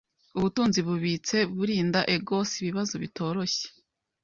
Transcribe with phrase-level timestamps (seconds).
[0.37, 3.65] ubutunzi bubitse burinda egos ibibazo bitoroshye